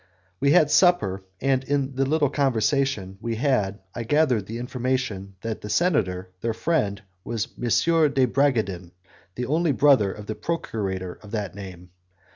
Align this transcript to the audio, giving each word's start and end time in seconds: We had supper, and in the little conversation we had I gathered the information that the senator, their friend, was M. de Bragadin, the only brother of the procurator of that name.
We 0.39 0.49
had 0.49 0.71
supper, 0.71 1.21
and 1.39 1.63
in 1.63 1.93
the 1.93 2.05
little 2.07 2.31
conversation 2.31 3.19
we 3.21 3.35
had 3.35 3.77
I 3.93 4.01
gathered 4.01 4.47
the 4.47 4.57
information 4.57 5.35
that 5.41 5.61
the 5.61 5.69
senator, 5.69 6.29
their 6.41 6.55
friend, 6.55 6.99
was 7.23 7.45
M. 7.55 8.11
de 8.11 8.25
Bragadin, 8.25 8.93
the 9.35 9.45
only 9.45 9.73
brother 9.73 10.11
of 10.11 10.25
the 10.25 10.33
procurator 10.33 11.19
of 11.21 11.29
that 11.33 11.53
name. 11.53 11.91